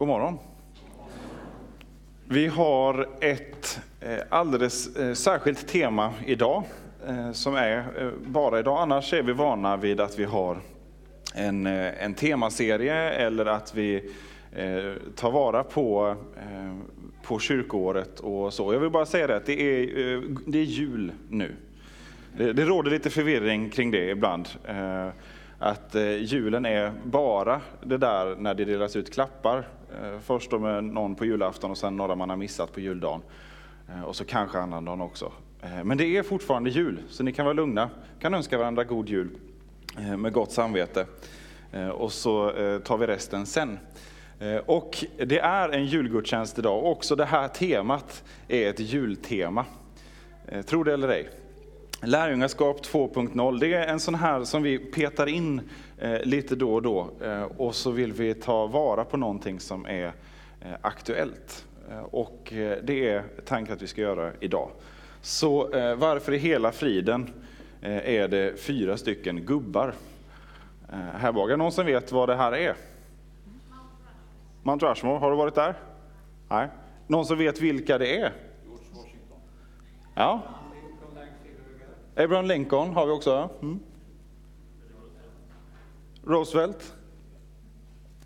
[0.00, 0.38] God morgon.
[2.28, 6.64] Vi har ett eh, alldeles eh, särskilt tema idag,
[7.06, 7.84] eh, som är
[8.26, 8.80] bara idag.
[8.80, 10.56] Annars är vi vana vid att vi har
[11.34, 14.10] en, en temaserie eller att vi
[15.16, 16.16] tar vara på,
[17.22, 18.72] på kyrkoåret och så.
[18.72, 21.56] Jag vill bara säga det att det är, det är jul nu.
[22.36, 24.48] Det, det råder lite förvirring kring det ibland
[25.62, 29.58] att eh, julen är bara det där när det delas ut klappar.
[29.58, 33.20] Eh, först då med någon på julafton och sen några man har missat på juldagen.
[33.88, 35.32] Eh, och så kanske annandagen också.
[35.84, 37.90] Men det är fortfarande jul, så ni kan vara lugna.
[38.20, 39.28] kan önska varandra god jul
[40.18, 41.06] med gott samvete.
[41.92, 42.52] Och så
[42.84, 43.78] tar vi resten sen.
[44.66, 49.64] Och det är en julgudstjänst idag, också det här temat är ett jultema.
[50.66, 51.28] Tro det eller ej.
[52.02, 55.60] Lärjungaskap 2.0, det är en sån här som vi petar in
[55.98, 59.86] eh, lite då och då eh, och så vill vi ta vara på någonting som
[59.86, 60.06] är
[60.60, 61.66] eh, aktuellt.
[62.10, 64.70] Och det är tanken att vi ska göra idag.
[65.22, 67.30] Så varför i hela friden
[67.82, 69.94] är det fyra stycken gubbar
[71.14, 71.50] här bak?
[71.50, 72.76] Är någon som vet vad det här är?
[74.62, 75.74] Mount Rushmore, har du varit där?
[76.48, 76.68] Nej.
[77.06, 78.32] Någon som vet vilka det är?
[80.14, 80.42] Ja,
[82.16, 83.50] Abraham Lincoln har vi också.
[83.62, 83.80] Mm.
[86.24, 86.94] Roosevelt.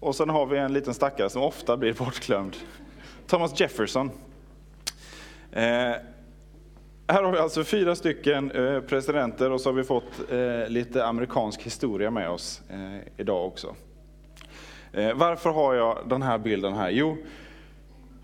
[0.01, 2.57] Och sen har vi en liten stackare som ofta blir bortglömd.
[3.27, 4.11] Thomas Jefferson.
[5.53, 5.63] Eh,
[7.07, 11.07] här har vi alltså fyra stycken eh, presidenter och så har vi fått eh, lite
[11.07, 13.75] amerikansk historia med oss eh, idag också.
[14.93, 16.91] Eh, varför har jag den här bilden här?
[16.91, 17.17] Jo,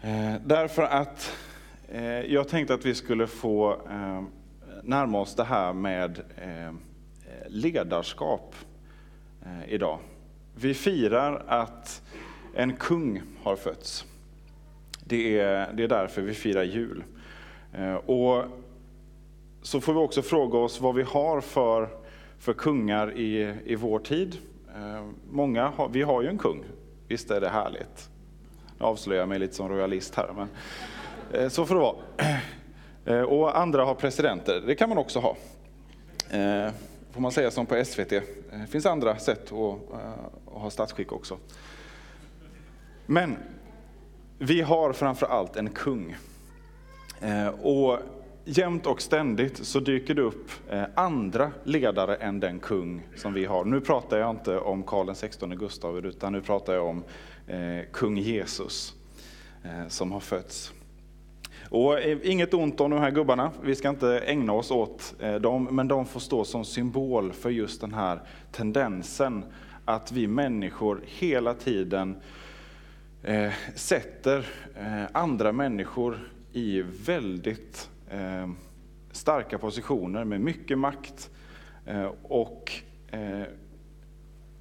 [0.02, 1.32] eh, därför att
[1.88, 4.22] eh, jag tänkte att vi skulle få eh,
[4.82, 6.72] närma oss det här med eh,
[7.48, 8.54] ledarskap
[9.42, 9.98] eh, idag.
[10.54, 12.02] Vi firar att
[12.54, 14.04] en kung har fötts.
[15.04, 17.04] Det är, det är därför vi firar jul.
[17.72, 18.44] Eh, och
[19.62, 21.88] så får vi också fråga oss vad vi har för,
[22.38, 24.38] för kungar i, i vår tid.
[25.30, 26.64] Många har, vi har ju en kung,
[27.08, 28.10] visst är det härligt?
[28.78, 31.96] Nu avslöjar jag mig lite som royalist här, men så får det vara.
[33.10, 35.36] Eh, och andra har presidenter, det kan man också ha.
[36.30, 36.72] Eh,
[37.12, 38.08] får man säga som på SVT.
[38.08, 38.22] Det
[38.52, 39.78] eh, finns andra sätt att,
[40.54, 41.38] att ha statsskick också.
[43.06, 43.36] Men
[44.38, 46.16] vi har framför allt en kung.
[47.62, 47.98] Och
[48.44, 50.50] jämt och ständigt så dyker det upp
[50.94, 53.64] andra ledare än den kung som vi har.
[53.64, 57.04] Nu pratar jag inte om Karl XVI Gustav, utan nu pratar jag om
[57.92, 58.94] kung Jesus
[59.88, 60.72] som har fötts.
[61.70, 65.34] Och eh, inget ont om de här gubbarna, vi ska inte ägna oss åt eh,
[65.34, 68.20] dem, men de får stå som symbol för just den här
[68.52, 69.44] tendensen
[69.84, 72.16] att vi människor hela tiden
[73.22, 76.18] eh, sätter eh, andra människor
[76.52, 77.90] i väldigt
[79.12, 81.30] starka positioner med mycket makt
[82.22, 82.72] och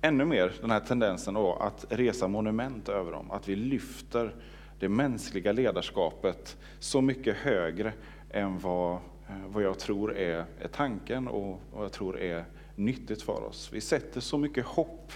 [0.02, 4.36] ännu mer den här tendensen att resa monument över dem, att vi lyfter
[4.80, 7.94] det mänskliga ledarskapet så mycket högre
[8.30, 8.94] än vad,
[9.28, 12.46] eh, vad jag tror är, är tanken och vad jag tror är
[12.76, 13.70] nyttigt för oss.
[13.74, 15.12] Vi sätter så mycket hopp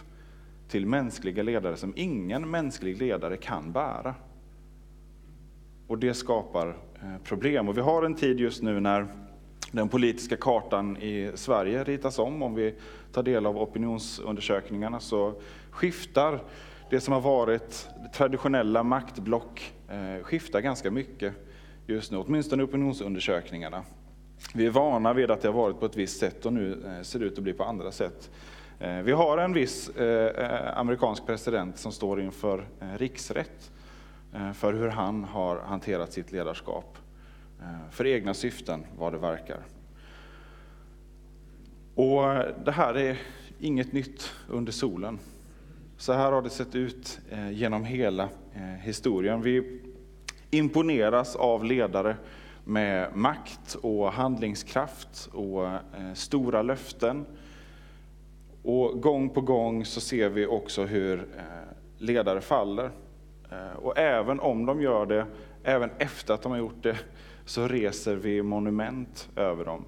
[0.68, 4.16] till mänskliga ledare som ingen mänsklig ledare kan bära.
[5.88, 6.68] Och det skapar
[7.02, 7.70] eh, problem.
[7.70, 9.08] Och vi har en tid just nu när
[9.72, 12.44] den politiska kartan i Sverige ritas om.
[12.44, 12.76] Om vi
[13.12, 15.34] tar del av opinionsundersökningarna så
[15.72, 16.40] skiftar
[16.94, 21.34] det som har varit traditionella maktblock eh, skiftar ganska mycket
[21.88, 23.84] just nu, åtminstone opinionsundersökningarna.
[24.54, 27.02] Vi är vana vid att det har varit på ett visst sätt och nu eh,
[27.02, 28.32] ser det ut att bli på andra sätt.
[28.80, 32.68] Eh, vi har en viss eh, amerikansk president som står inför
[32.98, 33.72] riksrätt
[34.56, 36.98] för hur han har hanterat sitt ledarskap.
[37.92, 39.60] För egna syften, vad det verkar.
[41.96, 42.24] Och
[42.66, 43.18] det här är
[43.60, 45.20] inget nytt under solen.
[46.04, 49.42] Så här har det sett ut eh, genom hela eh, historien.
[49.42, 49.82] Vi
[50.52, 52.18] imponeras av ledare
[52.64, 57.26] med makt och handlingskraft och eh, stora löften.
[58.64, 61.28] Och gång på gång så ser vi också hur
[61.98, 62.92] ledare faller.
[63.76, 65.26] Och även om de gör det,
[65.64, 66.98] även efter att de har gjort det,
[67.46, 69.86] så reser vi monument över dem.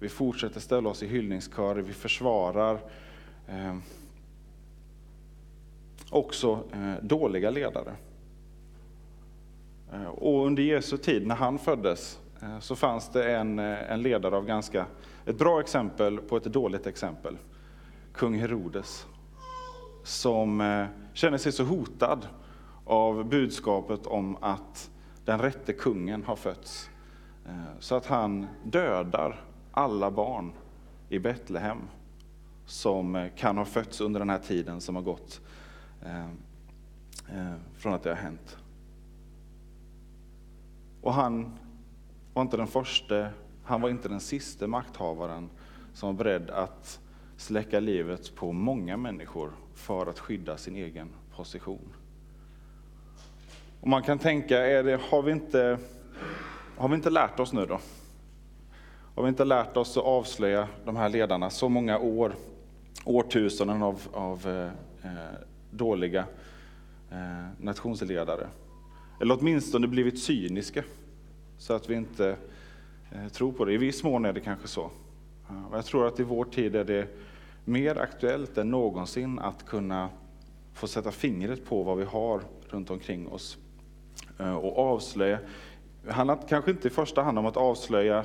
[0.00, 2.80] Vi fortsätter ställa oss i hyllningskörer, vi försvarar
[6.10, 7.94] också eh, dåliga ledare.
[9.92, 14.36] Eh, och under Jesu tid, när han föddes, eh, så fanns det en, en ledare
[14.36, 14.86] av ganska,
[15.26, 17.36] ett bra exempel på ett dåligt exempel.
[18.12, 19.06] Kung Herodes.
[20.04, 22.26] som känner sig så hotad
[22.84, 24.90] av budskapet om att
[25.24, 26.90] den rätte kungen har fötts.
[27.78, 29.40] Så att han dödar
[29.72, 30.52] alla barn
[31.08, 31.78] i Betlehem
[32.66, 35.40] som kan ha fötts under den här tiden som har gått
[36.08, 36.38] Ehm,
[37.32, 38.56] ehm, från att det har hänt.
[41.02, 41.58] Och han
[42.34, 43.28] var inte den första,
[43.64, 45.50] han var inte den sista makthavaren
[45.92, 47.00] som var beredd att
[47.36, 51.92] släcka livet på många människor för att skydda sin egen position.
[53.80, 55.78] Och man kan tänka, är det, har, vi inte,
[56.76, 57.80] har vi inte lärt oss nu då?
[59.14, 62.34] Har vi inte lärt oss att avslöja de här ledarna så många år,
[63.04, 65.38] årtusenden av, av eh, eh
[65.70, 66.24] dåliga
[67.10, 68.48] eh, nationsledare?
[69.20, 70.84] Eller åtminstone blivit cyniska,
[71.58, 72.36] så att vi inte
[73.12, 73.72] eh, tror på det.
[73.72, 74.90] I viss mån är det kanske så.
[75.50, 77.08] Eh, jag tror att i vår tid är det
[77.64, 80.08] mer aktuellt än någonsin att kunna
[80.72, 83.58] få sätta fingret på vad vi har runt omkring oss
[84.38, 85.38] eh, och avslöja.
[86.04, 88.24] Det handlar kanske inte i första hand om att avslöja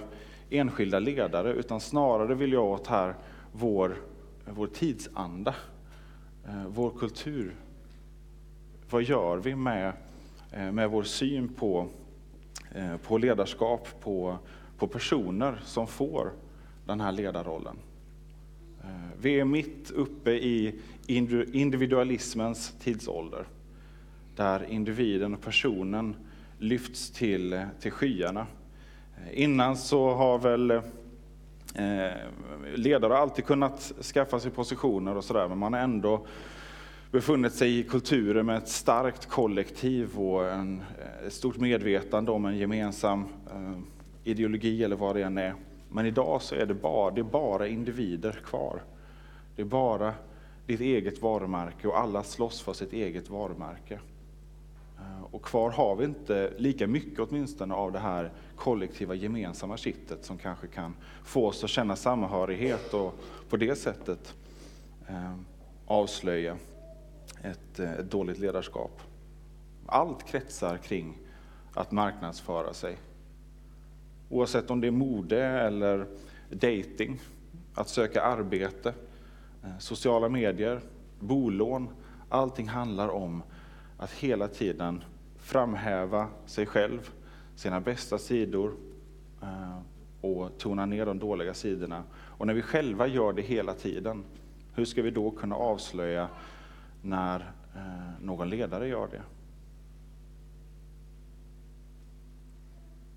[0.50, 3.16] enskilda ledare, utan snarare vill jag åt här
[3.52, 3.96] vår,
[4.46, 5.56] vår tidsanda,
[6.48, 7.56] Eh, vår kultur.
[8.90, 9.94] Vad gör vi med,
[10.52, 11.88] eh, med vår syn på,
[12.76, 14.38] eh, på ledarskap, på,
[14.78, 16.32] på personer som får
[16.86, 17.76] den här ledarrollen?
[19.22, 20.80] Vi är mitt uppe i
[21.54, 23.46] individualismens tidsålder,
[24.36, 26.16] där individen och personen
[26.60, 28.48] lyfts till, till skyarna.
[29.32, 30.82] Innan så har väl
[31.74, 32.12] eh,
[32.76, 36.26] ledare alltid kunnat skaffa sig positioner och sådär, men man har ändå
[37.12, 42.46] befunnit sig i kulturer med ett starkt kollektiv och en, eh, ett stort medvetande om
[42.46, 43.80] en gemensam eh,
[44.24, 45.54] ideologi eller vad det än är.
[45.90, 48.82] Men idag så är det bara, det är bara individer kvar.
[49.56, 50.14] Det är bara
[50.66, 54.00] ditt eget varumärke och alla slåss för sitt eget varumärke.
[55.04, 60.26] Eh, och kvar har vi inte lika mycket åtminstone av det här kollektiva gemensamma kittet
[60.26, 63.20] som kanske kan få oss att känna samhörighet och
[63.50, 64.34] på det sättet
[65.08, 65.36] eh,
[65.86, 66.58] avslöja
[67.42, 69.02] ett, eh, ett dåligt ledarskap.
[69.86, 71.18] Allt kretsar kring
[71.74, 72.98] att marknadsföra sig.
[74.30, 76.08] Oavsett om det är mode eller
[76.50, 77.20] dating,
[77.76, 78.94] att söka arbete,
[79.80, 80.82] sociala medier,
[81.20, 81.90] bolån.
[82.30, 83.44] Allting handlar om
[84.04, 85.04] att hela tiden
[85.38, 87.12] framhäva sig själv,
[87.56, 88.76] sina bästa sidor
[89.42, 89.80] eh,
[90.22, 92.04] och tona ner de dåliga sidorna.
[92.14, 94.24] Och när vi själva gör det hela tiden,
[94.76, 96.30] hur ska vi då kunna avslöja
[97.02, 97.40] när
[97.76, 99.22] eh, någon ledare gör det?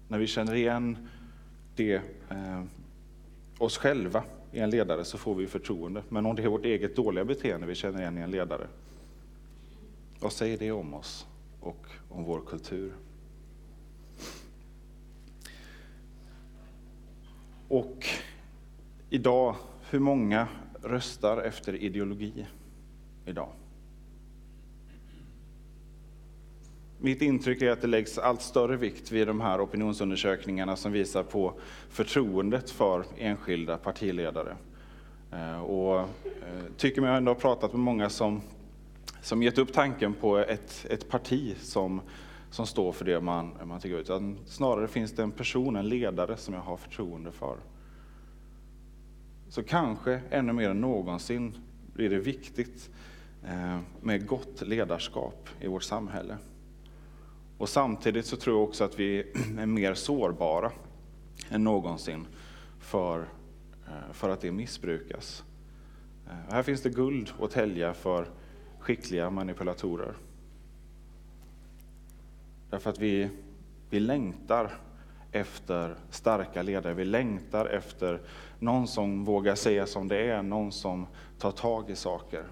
[0.08, 1.08] När vi känner igen
[1.76, 1.94] det,
[2.30, 2.62] eh,
[3.58, 4.22] oss själva
[4.52, 6.02] i en ledare så får vi förtroende.
[6.08, 8.66] Men om det är vårt eget dåliga beteende vi känner igen i en ledare,
[10.20, 11.26] vad säger det om oss
[11.60, 12.92] och om vår kultur?
[17.68, 18.06] Och
[19.10, 19.56] idag,
[19.90, 20.48] hur många
[20.82, 22.46] röstar efter ideologi
[23.26, 23.48] idag?
[26.98, 31.22] Mitt intryck är att det läggs allt större vikt vid de här opinionsundersökningarna som visar
[31.22, 31.54] på
[31.88, 34.56] förtroendet för enskilda partiledare.
[35.32, 36.06] Eh, och eh,
[36.76, 38.40] tycker mig ändå ha pratat med många som,
[39.26, 42.00] som gett upp tanken på ett, ett parti som,
[42.50, 43.98] som står för det man, man tycker.
[43.98, 47.56] Utan snarare finns det en person, en ledare som jag har förtroende för.
[49.48, 51.56] Så kanske ännu mer än någonsin
[51.94, 52.90] blir det viktigt
[53.44, 56.36] eh, med gott ledarskap i vårt samhälle.
[57.58, 59.18] Och samtidigt så tror jag också att vi
[59.58, 60.72] är mer sårbara
[61.50, 62.26] än någonsin
[62.80, 63.18] för,
[63.86, 65.44] eh, för att det missbrukas.
[66.26, 68.28] Eh, här finns det guld att tälja för
[68.86, 70.14] skickliga manipulatorer.
[72.70, 73.30] Därför att vi,
[73.90, 74.78] vi längtar
[75.32, 78.20] efter starka ledare, vi längtar efter
[78.58, 81.06] någon som vågar säga som det är, någon som
[81.38, 82.44] tar tag i saker.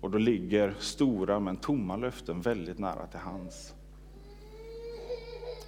[0.00, 3.74] Och då ligger stora men tomma löften väldigt nära till hands.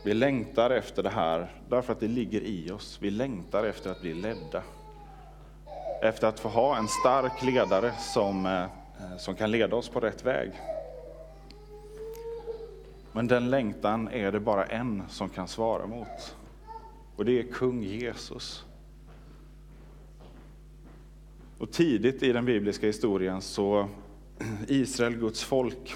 [0.05, 2.99] Vi längtar efter det här därför att det ligger i oss.
[3.03, 4.63] Vi längtar efter att bli ledda.
[6.03, 8.67] Efter att få ha en stark ledare som, eh,
[9.19, 10.53] som kan leda oss på rätt väg.
[13.13, 16.37] Men den längtan är det bara en som kan svara mot.
[17.17, 18.65] Och det är kung Jesus.
[21.59, 23.89] Och tidigt i den bibliska historien så
[24.69, 25.95] Israel, Guds folk,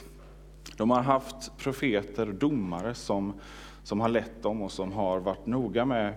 [0.77, 3.33] de har haft profeter, domare som,
[3.83, 6.15] som har lett dem och som har varit noga med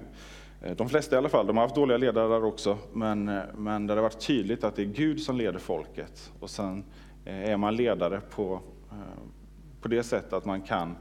[0.61, 3.43] Eh, de flesta i alla fall, de har haft dåliga ledare där också, men, eh,
[3.57, 6.31] men där det har varit tydligt att det är Gud som leder folket.
[6.39, 6.83] Och sen
[7.25, 8.59] eh, är man ledare på,
[9.81, 10.95] på det sättet att man kan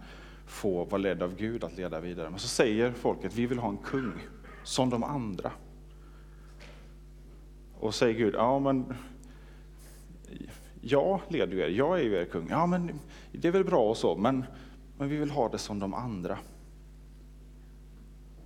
[0.46, 2.30] få vara ledd av Gud att leda vidare.
[2.30, 4.12] Men så säger folket, vi vill ha en kung
[4.62, 5.52] som de andra.
[7.78, 8.94] Och säger Gud, ja men
[10.80, 12.46] jag leder ju er, jag är ju er kung.
[12.50, 12.90] Ja men
[13.32, 14.44] det är väl bra och så, men,
[14.98, 16.38] men vi vill ha det som de andra.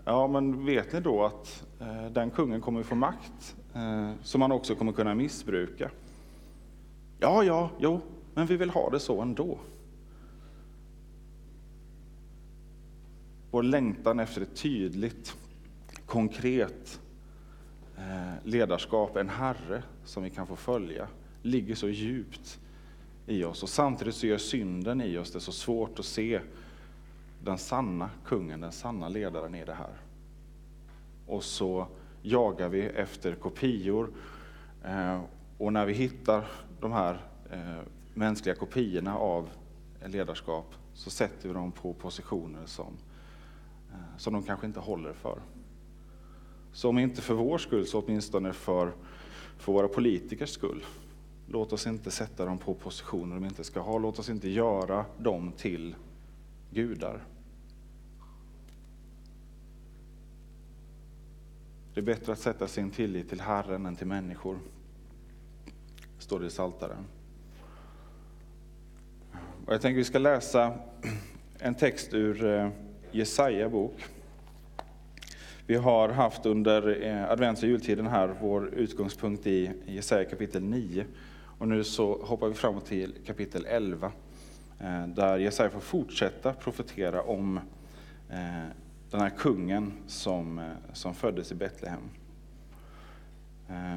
[0.04, 4.52] Ja men vet ni då att eh, den kungen kommer få makt eh, som han
[4.52, 5.90] också kommer kunna missbruka?
[7.18, 8.00] Ja, ja, jo,
[8.34, 9.58] men vi vill ha det så ändå.
[13.50, 15.36] Vår längtan efter ett tydligt,
[16.06, 17.00] konkret
[17.96, 21.08] eh, ledarskap, en Herre som vi kan få följa,
[21.42, 22.60] ligger så djupt
[23.26, 23.62] i oss.
[23.62, 26.40] Och samtidigt så gör synden i oss det så svårt att se
[27.44, 29.94] den sanna kungen, den sanna ledaren är det här.
[31.26, 31.86] Och så
[32.22, 34.10] jagar vi efter kopior.
[34.84, 35.20] Eh,
[35.58, 36.48] och när vi hittar
[36.80, 37.20] de här
[37.50, 37.82] eh,
[38.14, 39.48] mänskliga kopiorna av
[40.06, 42.96] ledarskap så sätter vi dem på positioner som
[43.92, 45.38] eh, som de kanske inte håller för.
[46.72, 48.92] Så om inte för vår skull, så åtminstone för,
[49.58, 50.84] för våra politikers skull.
[51.46, 53.98] Låt oss inte sätta dem på positioner de inte ska ha.
[53.98, 55.94] Låt oss inte göra dem till
[56.70, 57.24] gudar.
[62.00, 64.58] Det är bättre att sätta sin tillit till Herren än till människor,
[66.18, 67.04] står det i Saltaren.
[69.66, 70.74] Och jag tänker vi ska läsa
[71.58, 72.68] en text ur eh,
[73.10, 74.04] Jesaja bok.
[75.66, 81.04] Vi har haft under eh, advents och jultiden här vår utgångspunkt i Jesaja kapitel 9.
[81.58, 84.12] Och nu så hoppar vi framåt till kapitel 11,
[84.80, 87.60] eh, där Jesaja får fortsätta profetera om
[89.10, 92.10] den här kungen som, eh, som föddes i Betlehem.
[93.68, 93.96] Eh,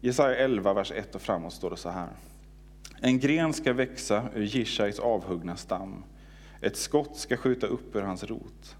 [0.00, 2.08] Jesaja 11, vers 1 och framåt står det så här.
[3.00, 6.04] En gren ska växa ur Jishais avhuggna stam.
[6.60, 8.76] Ett skott ska skjuta upp ur hans rot.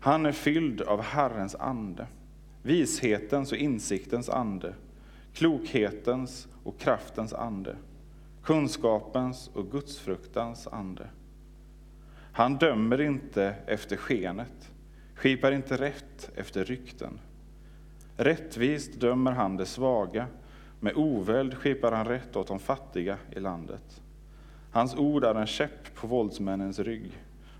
[0.00, 2.06] Han är fylld av Herrens ande,
[2.62, 4.74] vishetens och insiktens ande,
[5.32, 7.76] klokhetens och kraftens ande,
[8.42, 11.06] kunskapens och gudsfruktans ande.
[12.32, 14.72] Han dömer inte efter skenet,
[15.14, 17.20] skipar inte rätt efter rykten.
[18.16, 20.26] Rättvist dömer han de svaga,
[20.80, 24.02] med oväld skipar han rätt åt de fattiga i landet.
[24.72, 27.12] Hans ord är en käpp på våldsmännens rygg.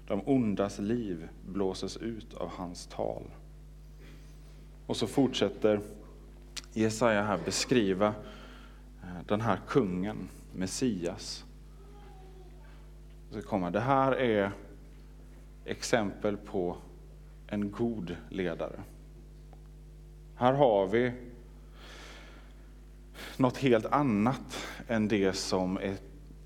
[0.07, 3.23] De ondas liv blåses ut av hans tal.
[4.87, 5.81] Och så fortsätter
[6.73, 8.07] Jesaja här beskriva
[9.03, 11.45] eh, den här kungen, Messias.
[13.73, 14.53] Det här är
[15.65, 16.77] exempel på
[17.55, 18.81] en god ledare.
[20.35, 21.13] Här har vi
[23.37, 25.97] något helt annat än det som är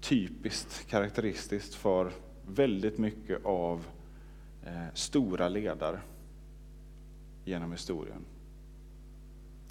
[0.01, 2.13] typiskt karaktäristiskt för
[2.47, 3.87] väldigt mycket av
[4.65, 6.01] eh, stora ledare
[7.45, 8.25] genom historien.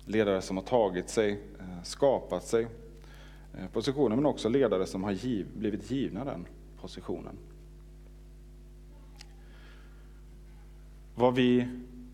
[0.05, 2.67] Ledare som har tagit sig, eh, skapat sig
[3.57, 6.45] positionen, positioner, men också ledare som har giv, blivit givna den
[6.81, 7.37] positionen.
[11.19, 11.67] Vad vi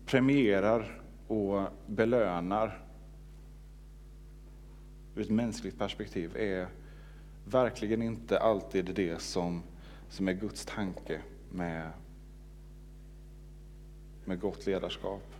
[0.06, 2.82] premierar och belönar
[5.14, 6.68] ur ett mänskligt perspektiv är
[7.44, 9.62] verkligen inte alltid det som,
[10.08, 11.20] som är Guds tanke
[11.52, 11.90] med,
[14.24, 15.34] med gott ledarskap.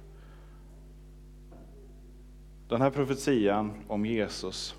[2.69, 4.75] Den här profetian om Jesus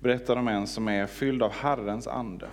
[0.00, 2.48] berättar om en som är fylld av Herrens ande,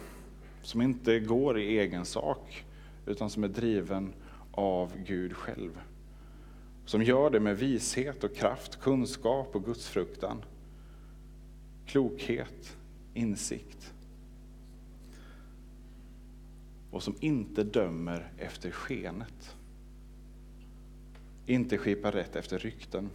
[0.61, 2.65] som inte går i egen sak,
[3.05, 4.13] utan som är driven
[4.57, 5.81] av Gud själv.
[6.85, 10.45] Som gör det med vishet och kraft, kunskap och gudsfruktan,
[11.85, 12.77] klokhet,
[13.13, 13.93] insikt.
[16.91, 19.55] Och som inte dömer efter skenet.
[21.45, 23.09] Inte skipar rätt efter rykten.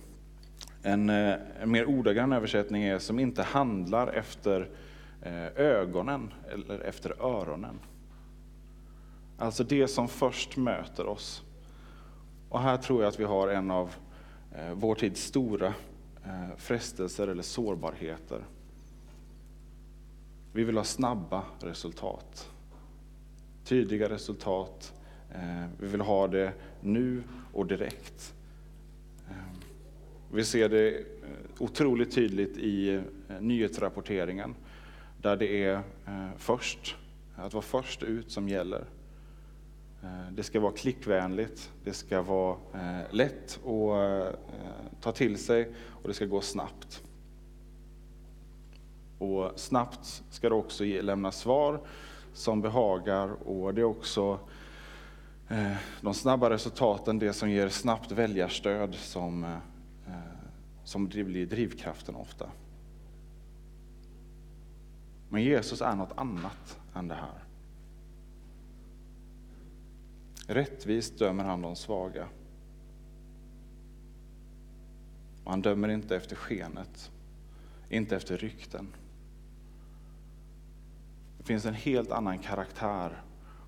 [0.83, 4.71] En, eh, en mer ordagrann översättning är som inte handlar efter
[5.23, 7.79] eh, ögonen eller efter öronen.
[9.43, 11.43] Alltså det som först möter oss.
[12.49, 13.95] Och här tror jag att vi har en av
[14.55, 15.75] eh, vår tids stora
[16.25, 18.45] eh, frestelser eller sårbarheter.
[20.53, 22.51] Vi vill ha snabba resultat.
[23.65, 24.93] Tydliga resultat.
[25.35, 27.23] Eh, vi vill ha det nu
[27.53, 28.35] och direkt.
[29.29, 29.61] Ehm,
[30.33, 31.05] vi ser det eh,
[31.59, 34.55] otroligt tydligt i eh, nyhetsrapporteringen,
[35.23, 35.83] där det är
[36.37, 36.97] först,
[37.37, 38.85] att vara först ut som gäller.
[40.03, 44.39] Eh, det ska vara klickvänligt, det ska vara eh, lätt att eh,
[45.01, 47.03] ta till sig och det ska gå snabbt.
[49.19, 51.81] Och snabbt ska det också lämna svar
[52.33, 54.39] som behagar och det är också
[56.01, 59.57] de snabba resultaten, det som ger snabbt väljarstöd som,
[60.85, 62.47] som blir drivkraften ofta.
[65.29, 67.42] Men Jesus är något annat än det här.
[70.47, 72.29] Rättvist dömer han de svaga.
[75.45, 77.11] Och han dömer inte efter skenet,
[77.89, 78.87] inte efter rykten.
[81.39, 83.23] Det finns en helt annan karaktär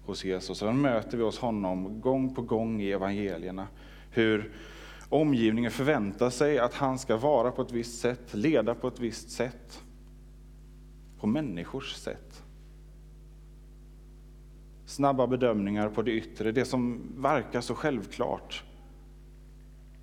[0.04, 0.58] hos Jesus.
[0.58, 3.68] Sen möter vi hos honom gång på gång i evangelierna.
[4.10, 4.52] Hur
[5.08, 9.30] omgivningen förväntar sig att han ska vara på ett visst sätt, leda på ett visst
[9.30, 9.82] sätt.
[11.20, 12.44] På människors sätt
[14.86, 18.64] snabba bedömningar på det yttre, det som verkar så självklart.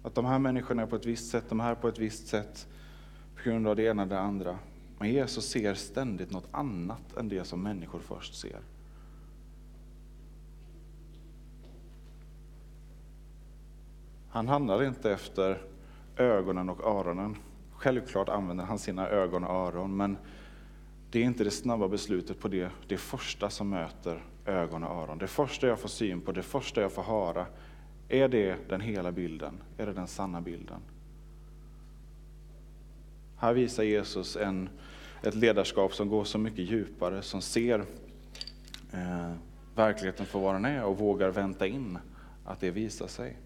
[0.03, 2.67] Att de här människorna är på ett visst sätt, de här på ett visst sätt,
[3.35, 4.59] på grund av det ena eller det andra.
[4.99, 8.59] Men Jesus ser ständigt något annat än det som människor först ser.
[14.29, 15.61] Han handlar inte efter
[16.17, 17.35] ögonen och öronen.
[17.71, 20.17] Självklart använder han sina ögon och öron, men
[21.11, 25.17] det är inte det snabba beslutet på det, det första som möter ögon och öron.
[25.17, 27.45] Det första jag får syn på, det första jag får höra,
[28.09, 29.53] är det den hela bilden?
[29.77, 30.79] Är det den sanna bilden?
[33.37, 34.69] Här visar Jesus en,
[35.23, 37.79] ett ledarskap som går så mycket djupare, som ser
[38.93, 39.31] eh,
[39.75, 41.97] verkligheten för vad den är och vågar vänta in
[42.45, 43.37] att det visar sig.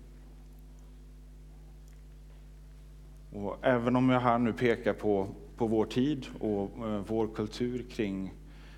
[3.34, 7.86] Och även om jag här nu pekar på, på vår tid och eh, vår kultur
[7.92, 8.34] kring,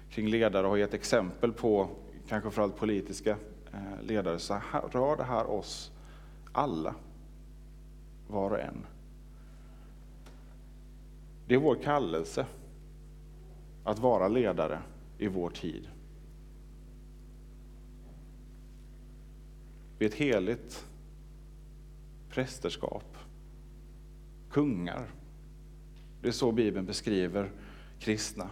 [0.09, 1.89] kring ledare och har gett exempel på
[2.27, 3.37] kanske framförallt politiska
[3.73, 5.91] eh, ledare, så rör det här oss
[6.51, 6.95] alla,
[8.27, 8.85] var och en.
[11.47, 12.45] Det är vår kallelse
[13.83, 14.79] att vara ledare
[15.17, 15.87] i vår tid.
[19.99, 20.85] Vi är ett heligt
[22.29, 23.17] prästerskap,
[24.51, 25.07] kungar.
[26.21, 27.51] Det är så Bibeln beskriver
[27.99, 28.49] kristna.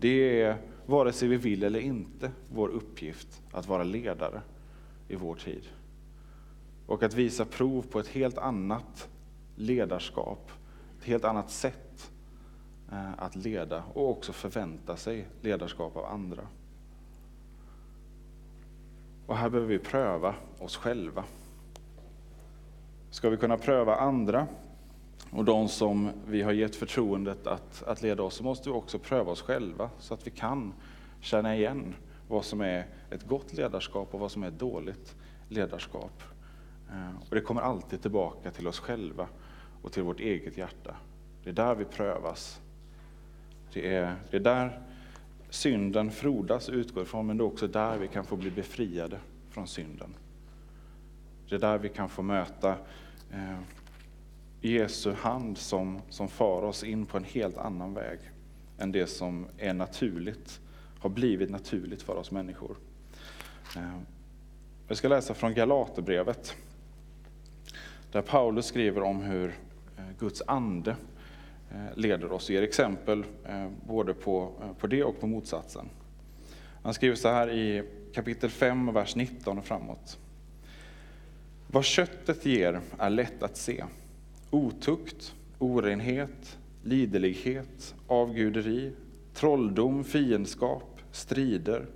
[0.00, 4.42] Det är vare sig vi vill eller inte, vår uppgift att vara ledare
[5.08, 5.68] i vår tid.
[6.86, 9.08] Och att visa prov på ett helt annat
[9.56, 10.50] ledarskap,
[10.98, 12.10] ett helt annat sätt
[12.92, 16.46] eh, att leda och också förvänta sig ledarskap av andra.
[19.26, 21.24] Och här behöver vi pröva oss själva.
[23.10, 24.46] Ska vi kunna pröva andra
[25.32, 28.98] och de som vi har gett förtroendet att, att leda oss, så måste vi också
[28.98, 30.74] pröva oss själva så att vi kan
[31.20, 31.94] känna igen
[32.28, 35.16] vad som är ett gott ledarskap och vad som är ett dåligt
[35.48, 36.22] ledarskap.
[36.90, 39.28] Eh, och det kommer alltid tillbaka till oss själva
[39.82, 40.96] och till vårt eget hjärta.
[41.44, 42.60] Det är där vi prövas.
[43.72, 44.80] Det är, det är där
[45.50, 49.66] synden frodas utgår ifrån, men det är också där vi kan få bli befriade från
[49.66, 50.14] synden.
[51.48, 52.70] Det är där vi kan få möta
[53.32, 53.58] eh,
[54.60, 58.18] Jesu hand som, som far oss in på en helt annan väg
[58.78, 60.60] än det som är naturligt,
[61.00, 62.76] har blivit naturligt för oss människor.
[63.76, 63.98] Eh,
[64.88, 66.56] Jag ska läsa från Galaterbrevet,
[68.12, 69.48] där Paulus skriver om hur
[69.96, 70.96] eh, Guds ande
[71.70, 73.24] eh, leder oss och ger exempel
[73.86, 75.88] både på, på det och på motsatsen.
[76.82, 77.82] Han skriver så här i
[78.14, 80.18] kapitel 5, vers 19 och framåt.
[81.66, 83.84] Vad köttet ger är lätt att se
[84.50, 88.92] otukt, orenhet, liderlighet, avguderi,
[89.34, 91.86] trolldom, fiendskap, strider,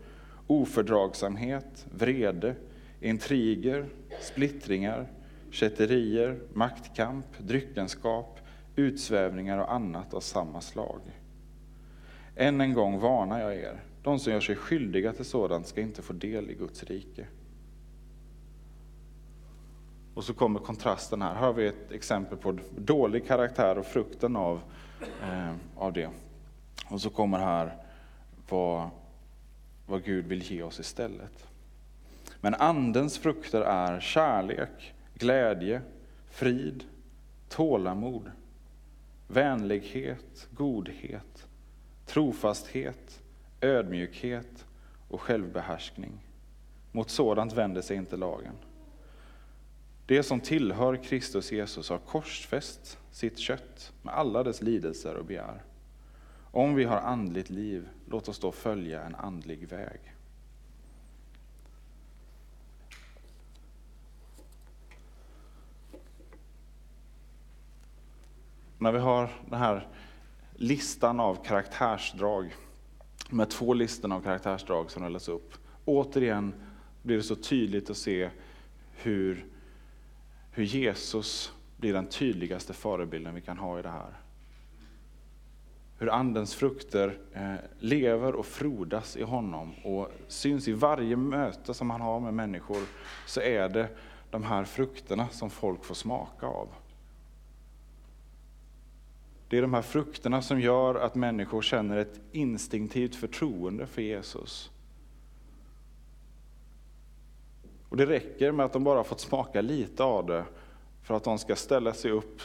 [0.46, 2.54] ofördragsamhet, vrede,
[3.00, 3.86] intriger,
[4.20, 5.06] splittringar,
[5.50, 8.40] kätterier, maktkamp, dryckenskap,
[8.76, 11.00] utsvävningar och annat av samma slag.
[12.36, 16.02] Än en gång varnar jag er, de som gör sig skyldiga till sådant ska inte
[16.02, 17.26] få del i Guds rike.
[20.14, 21.34] Och så kommer kontrasten här.
[21.34, 24.60] Här har vi ett exempel på dålig karaktär och frukten av,
[25.22, 26.10] eh, av det.
[26.90, 27.76] Och så kommer här
[28.48, 28.90] vad,
[29.86, 31.46] vad Gud vill ge oss istället.
[32.40, 35.82] Men andens frukter är kärlek, glädje,
[36.30, 36.84] frid,
[37.48, 38.30] tålamod,
[39.28, 41.48] vänlighet, godhet,
[42.06, 43.22] trofasthet,
[43.60, 44.66] ödmjukhet
[45.08, 46.12] och självbehärskning.
[46.92, 48.54] Mot sådant vänder sig inte lagen.
[50.06, 55.62] Det som tillhör Kristus Jesus har korsfäst sitt kött med alla dess lidelser och begär.
[56.50, 60.00] Om vi har andligt liv, låt oss då följa en andlig väg.
[68.78, 69.88] När vi har den här
[70.52, 72.54] listan av karaktärsdrag,
[73.30, 75.52] de här två listorna av karaktärsdrag som rullas upp,
[75.84, 76.54] återigen
[77.02, 78.30] blir det så tydligt att se
[78.92, 79.51] hur
[80.52, 84.20] hur Jesus blir den tydligaste förebilden vi kan ha i det här.
[85.98, 91.90] Hur Andens frukter eh, lever och frodas i honom och syns i varje möte som
[91.90, 92.82] han har med människor,
[93.26, 93.88] så är det
[94.30, 96.68] de här frukterna som folk får smaka av.
[99.48, 104.70] Det är de här frukterna som gör att människor känner ett instinktivt förtroende för Jesus.
[107.92, 110.44] Och det räcker med att de bara fått smaka lite av det
[111.02, 112.40] för att de ska ställa sig upp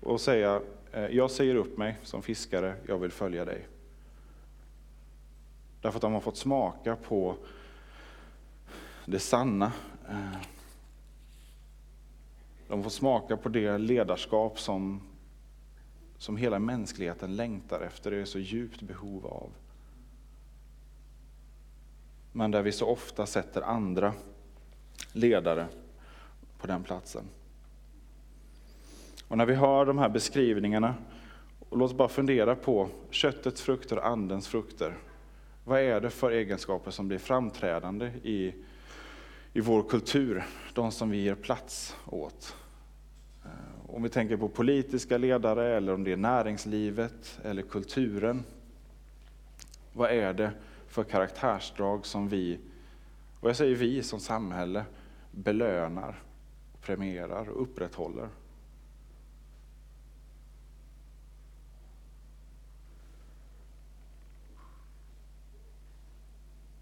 [0.00, 0.60] och säga,
[0.92, 3.66] eh, jag säger upp mig som fiskare, jag vill följa dig.
[5.80, 7.34] Därför att de har fått smaka på
[9.04, 9.72] det sanna.
[10.06, 10.22] De
[12.68, 15.00] de får smaka på det ledarskap som,
[16.18, 19.50] som hela mänskligheten längtar efter, det är så djupt behov av.
[22.32, 24.14] Men där vi så ofta sätter andra
[25.12, 25.66] ledare
[26.58, 27.24] på den platsen.
[29.28, 30.94] Och när vi hör de här beskrivningarna,
[31.68, 34.94] och låt oss bara fundera på köttets frukter och andens frukter.
[35.64, 38.54] Vad är det för egenskaper som blir framträdande i,
[39.52, 42.56] i vår kultur, de som vi ger plats åt?
[43.44, 48.44] Eh, om vi tänker på politiska ledare, eller om det är näringslivet eller kulturen.
[49.92, 50.50] Vad är det
[50.88, 52.58] för karaktärsdrag som vi,
[53.40, 54.84] och jag säger vi som samhälle,
[55.30, 56.22] belönar,
[56.80, 58.28] premierar och upprätthåller?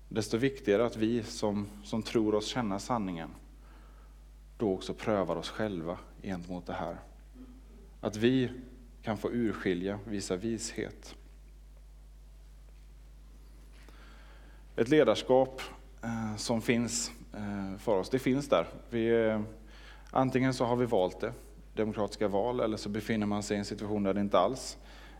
[0.08, 3.30] Desto viktigare att vi som, som tror oss känna sanningen,
[4.58, 6.96] då också prövar oss själva gentemot det här.
[8.00, 8.50] Att vi
[9.02, 11.16] kan få urskilja, visa vishet.
[14.76, 15.62] Ett ledarskap
[16.06, 18.66] Eh, som finns eh, för oss, det finns där.
[18.90, 19.40] Vi, eh,
[20.10, 21.32] antingen så har vi valt det,
[21.74, 24.78] demokratiska val, eller så befinner man sig i en situation där det inte alls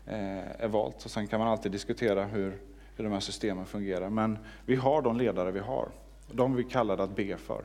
[0.09, 1.05] är valt.
[1.05, 2.57] Och sen kan man alltid diskutera hur,
[2.95, 4.09] hur de här systemen fungerar.
[4.09, 5.89] Men vi har de ledare vi har,
[6.31, 7.63] de vi kallade att be för.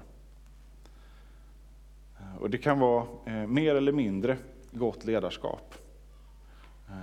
[2.40, 3.06] Och det kan vara
[3.46, 4.36] mer eller mindre
[4.70, 5.74] gott ledarskap.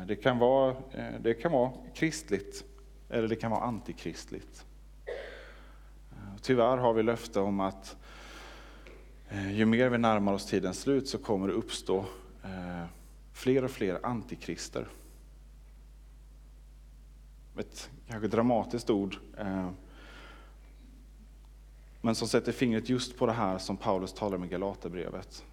[0.08, 0.76] Det kan, vara,
[1.20, 2.64] det kan vara kristligt,
[3.10, 4.66] eller det kan vara antikristligt.
[6.42, 7.98] Tyvärr har vi löfte om att
[9.30, 12.06] eh, ju mer vi närmar oss tidens slut så kommer det uppstå
[12.44, 12.86] eh,
[13.34, 14.88] fler och fler antikrister
[17.60, 19.70] ett kanske dramatiskt ord, eh,
[22.02, 25.46] men som sätter fingret just på det här som Paulus talar om i Galaterbrevet.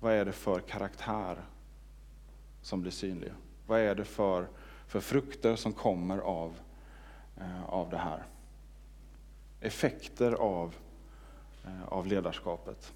[0.00, 1.44] Vad är det för karaktär
[2.62, 3.32] som blir synlig?
[3.66, 4.48] Vad är det för,
[4.86, 6.54] för frukter som kommer av,
[7.66, 8.26] av det här?
[9.66, 10.74] Effekter av,
[11.64, 12.92] eh, av ledarskapet.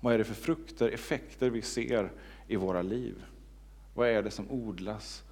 [0.00, 2.12] Vad är det för frukter, effekter vi ser
[2.46, 3.24] i våra liv?
[3.94, 5.24] Vad är det som odlas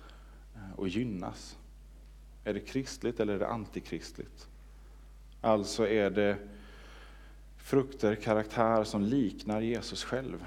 [0.54, 1.58] eh, och gynnas.
[2.44, 4.48] Är det kristligt eller är det antikristligt?
[5.40, 6.38] Alltså är det
[7.56, 10.46] frukter, karaktär som liknar Jesus själv.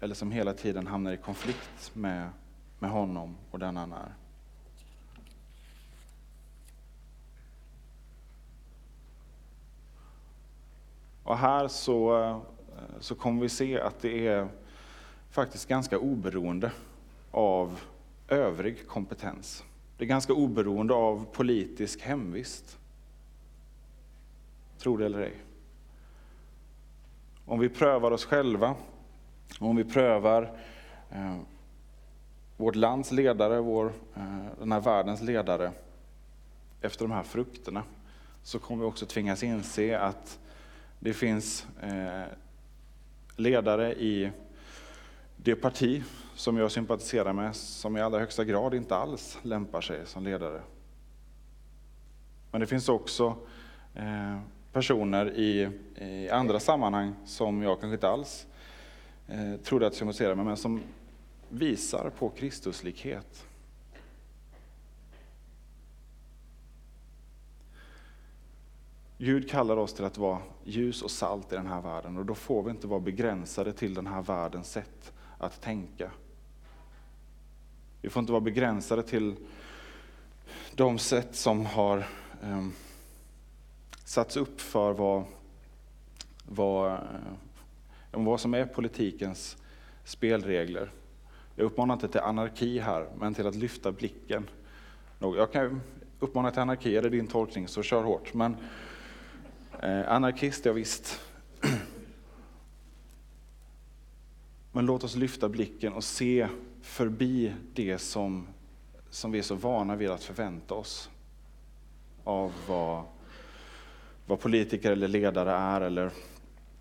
[0.00, 2.30] Eller som hela tiden hamnar i konflikt med,
[2.78, 4.14] med honom och den han är.
[11.24, 12.38] Och här så, eh,
[13.00, 14.48] så kommer vi se att det är
[15.30, 16.72] faktiskt ganska oberoende
[17.30, 17.80] av
[18.28, 19.64] övrig kompetens.
[19.98, 22.78] Det är ganska oberoende av politisk hemvist.
[24.78, 25.34] Tro det eller ej.
[27.46, 28.74] Om vi prövar oss själva,
[29.58, 30.58] om vi prövar
[31.10, 31.36] eh,
[32.56, 35.72] vårt lands ledare, vår, eh, den här världens ledare,
[36.80, 37.82] efter de här frukterna,
[38.42, 40.38] så kommer vi också tvingas inse att
[41.04, 42.24] det finns eh,
[43.36, 44.30] ledare i
[45.36, 46.02] det parti
[46.34, 50.62] som jag sympatiserar med, som i allra högsta grad inte alls lämpar sig som ledare.
[52.50, 53.36] Men det finns också
[53.94, 54.38] eh,
[54.72, 58.46] personer i, i, andra sammanhang som jag kanske inte alls
[59.28, 60.82] eh, trodde att jag sympatiserade med, men som
[61.48, 63.46] visar på Kristuslikhet.
[69.18, 72.34] Gud kallar oss till att vara ljus och salt i den här världen och då
[72.34, 76.10] får vi inte vara begränsade till den här världens sätt att tänka.
[78.02, 79.36] Vi får inte vara begränsade till
[80.74, 82.06] de sätt som har
[82.42, 82.72] um,
[84.04, 85.24] satts upp för vad,
[86.48, 86.98] vad, eh,
[88.10, 89.56] vad som är politikens
[90.04, 90.90] spelregler.
[91.56, 94.50] Jag uppmanar inte till anarki här, men till att lyfta blicken.
[95.18, 95.80] Jag kan
[96.20, 98.34] uppmana till anarki, är det din tolkning så kör hårt.
[98.34, 98.56] Men
[99.82, 101.20] eh, anarkist, ja visst.
[104.72, 106.48] Men låt oss lyfta blicken och se
[106.82, 108.46] förbi det som,
[109.10, 111.10] som vi är så vana vid att förvänta oss
[112.24, 113.02] av vad,
[114.26, 116.10] vad politiker eller ledare är eller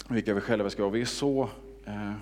[0.08, 0.91] vilka vi själva ska vara.
[0.91, 1.49] Vi är så
[1.86, 2.13] eh,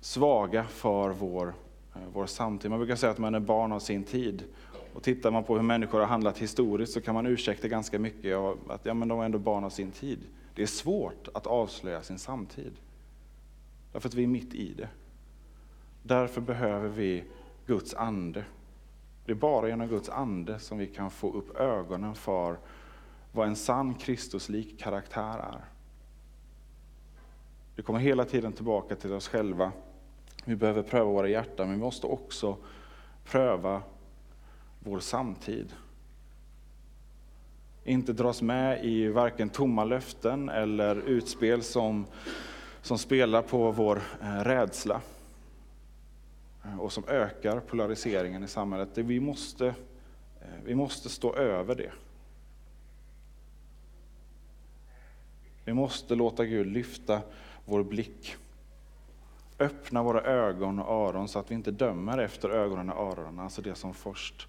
[0.00, 1.54] svaga för vår,
[1.94, 2.70] eh, vår samtid.
[2.70, 4.44] Man brukar säga att man är barn av sin tid.
[4.96, 8.36] Och tittar man på hur människor har handlat historiskt så kan man ursäkta ganska mycket
[8.36, 10.18] av att ja, men de är ändå barn av sin tid.
[10.54, 12.72] Det är svårt att avslöja sin samtid.
[13.92, 14.88] Därför att vi är mitt i det.
[16.02, 17.24] Därför behöver vi
[17.66, 18.44] Guds ande.
[19.24, 22.56] Det är bara genom Guds ande som vi kan få upp ögonen för
[23.32, 25.64] vad en sann Kristuslik karaktär är.
[27.74, 29.72] Det kommer hela tiden tillbaka till oss själva.
[30.44, 32.56] Vi behöver pröva våra hjärtan, men vi måste också
[33.24, 33.82] pröva
[34.86, 35.72] vår samtid.
[37.84, 42.06] Inte dras med i varken tomma löften eller utspel som,
[42.82, 45.00] som spelar på vår eh, rädsla
[46.64, 48.98] eh, och som ökar polariseringen i samhället.
[48.98, 49.74] Vi måste, eh,
[50.64, 51.92] vi måste stå över det.
[55.64, 57.22] Vi måste låta Gud lyfta
[57.64, 58.36] vår blick.
[59.58, 63.62] Öppna våra ögon och öron så att vi inte dömer efter ögonen och öronen, alltså
[63.62, 64.48] det som först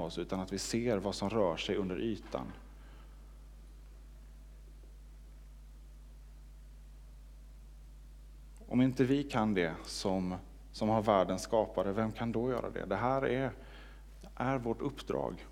[0.00, 2.52] oss, utan att vi ser vad som rör sig under ytan.
[8.68, 10.34] Om inte vi kan det som,
[10.72, 12.84] som har världens skapare, vem kan då göra det?
[12.84, 13.52] Det här är,
[14.34, 15.46] är vårt uppdrag.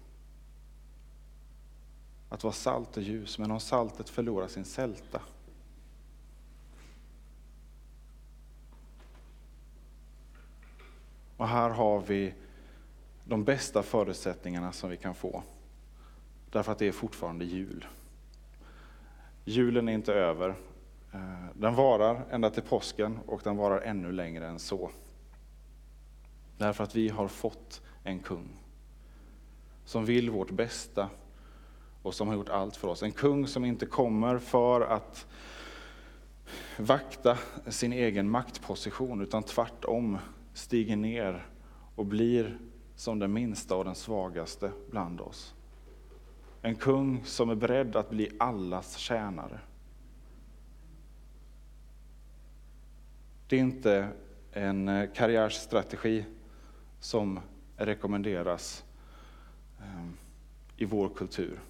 [2.29, 5.21] Att vara salt och ljus, men om saltet förlorar sin sälta,
[11.37, 12.35] Och här har vi
[13.25, 15.43] de bästa förutsättningarna som vi kan få.
[16.51, 17.87] Därför att det är fortfarande jul.
[19.45, 20.55] Julen är inte över.
[21.13, 24.91] Eh, den varar ända till påsken och den varar ännu längre än så.
[26.59, 28.49] Därför att vi har fått en kung
[29.85, 31.09] som vill vårt bästa
[32.03, 33.03] och som har gjort allt för oss.
[33.03, 35.27] En kung som inte kommer för att
[36.79, 40.19] vakta sin egen maktposition utan tvärtom
[40.55, 41.47] stiger ner
[41.95, 42.59] och blir
[42.97, 45.55] som den minsta och den svagaste bland oss.
[46.63, 49.61] En kung som är beredd att bli allas tjänare.
[53.49, 54.09] Det är inte
[54.53, 56.25] en eh, karriärstrategi
[57.01, 57.41] som
[57.77, 58.85] rekommenderas
[59.81, 60.17] ehm,
[60.77, 61.61] i vår kultur.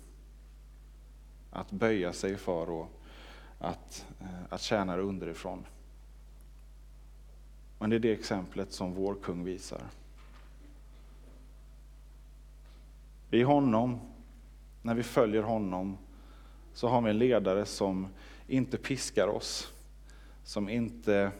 [1.50, 2.88] Att böja sig för och
[3.58, 5.66] att, eh, att tjäna underifrån.
[7.78, 9.82] Men det är det exemplet som vår kung visar.
[13.34, 14.00] I honom,
[14.82, 15.98] när vi följer honom,
[16.72, 18.08] så har vi en ledare som
[18.46, 19.72] inte piskar oss,
[20.44, 21.32] som inte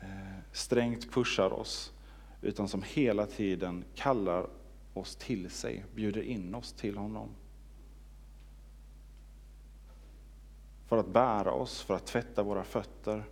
[0.00, 1.92] eh, strängt pushar oss,
[2.40, 4.46] utan som hela tiden kallar
[4.94, 7.28] oss till sig, bjuder in oss till honom.
[10.86, 13.24] För att bära oss, för att tvätta våra fötter,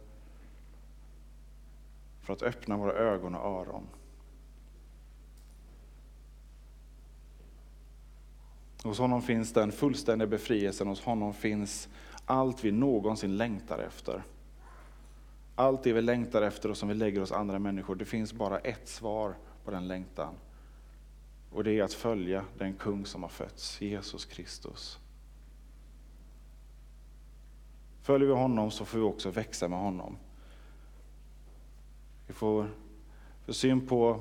[2.20, 3.86] för att öppna våra ögon och öron.
[8.84, 11.88] Hos honom finns den fullständiga befrielsen, hos honom finns
[12.24, 14.22] allt vi någonsin längtar efter.
[15.54, 18.58] Allt det vi längtar efter och som vi lägger hos andra människor, det finns bara
[18.58, 20.34] ett svar på den längtan.
[21.50, 24.98] Och det är att följa den kung som har fötts, Jesus Kristus.
[28.02, 30.16] Följer vi honom så får vi också växa med honom.
[32.26, 32.70] Vi får,
[33.44, 34.20] får syn på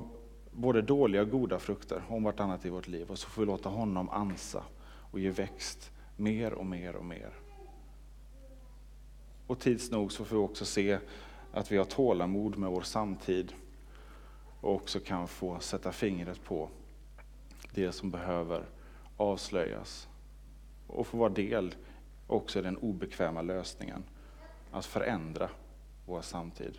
[0.52, 3.68] både dåliga och goda frukter om vartannat i vårt liv och så får vi låta
[3.68, 7.30] honom ansa och ge växt mer och mer och mer.
[9.46, 10.98] Och tids nog så får vi också se
[11.52, 13.52] att vi har tålamod med vår samtid
[14.60, 16.68] och också kan få sätta fingret på
[17.74, 18.64] det som behöver
[19.16, 20.08] avslöjas
[20.86, 21.74] och få vara del
[22.26, 24.04] också i den obekväma lösningen
[24.70, 25.50] att förändra
[26.06, 26.78] vår samtid.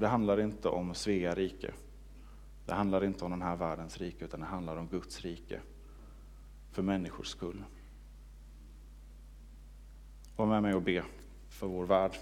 [0.00, 1.72] För det handlar inte om Svea rike.
[2.66, 5.60] Det handlar inte om den här världens rike, utan det handlar om Guds rike.
[6.72, 7.64] För människors skull.
[10.36, 11.04] Var med mig och be
[11.48, 12.16] för vår värld.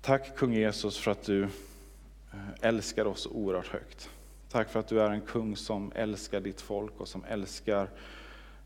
[0.00, 1.48] Tack kung Jesus för att du eh,
[2.60, 4.10] älskar oss oerhört högt.
[4.50, 7.90] Tack för att du är en kung som älskar ditt folk och som älskar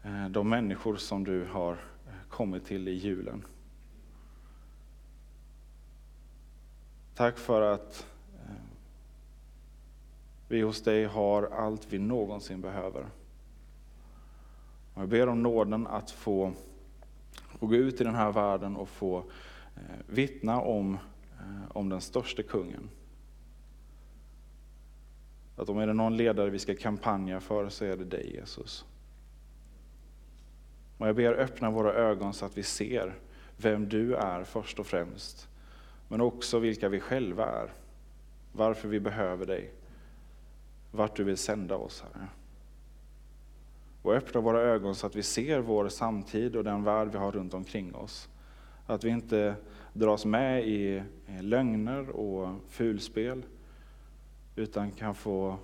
[0.03, 3.45] eh, de människor som du har eh, kommit till i julen.
[7.21, 8.55] Tack för att eh,
[10.49, 13.07] vi hos dig har allt vi någonsin behöver.
[14.95, 16.53] Jag ber om nåden att få,
[17.61, 19.19] gå ut i den här världen och få
[19.77, 20.95] eh, vittna om,
[21.39, 22.89] eh, om den största kungen.
[25.57, 28.85] Att om är det någon ledare vi ska kampanja för så är det dig Jesus.
[30.99, 33.15] Och jag ber öppna våra ögon så att vi ser
[33.57, 35.50] vem du är först och främst.
[36.11, 37.73] Men också vilka vi själva är.
[38.53, 39.71] Varför vi behöver dig.
[40.91, 42.29] Vart du vill sända oss, Herre.
[44.03, 47.33] Och öppna våra ögon så att vi ser vår samtid och den värld vi har
[47.33, 48.29] runt omkring oss.
[48.87, 49.55] Att vi inte
[49.93, 51.03] dras med i
[51.41, 53.43] lögner och fulspel,
[54.57, 55.59] utan kan få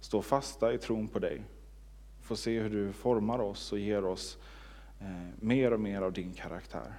[0.00, 1.42] stå fasta i tron på dig.
[2.20, 4.38] Få se hur du formar oss och ger oss
[5.00, 6.92] eh, mer och mer av din karaktär.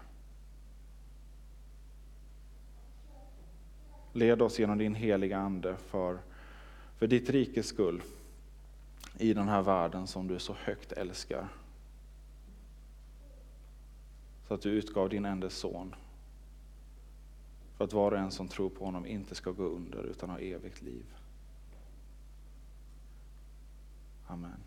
[4.17, 6.19] Led oss genom din heliga Ande för,
[6.97, 8.01] för ditt rikes skull
[9.17, 11.47] i den här världen som du så högt älskar.
[14.47, 15.95] Så att du utgav din enda son
[17.77, 20.39] för att var och en som tror på honom inte ska gå under utan ha
[20.39, 21.05] evigt liv.
[24.27, 24.66] Amen.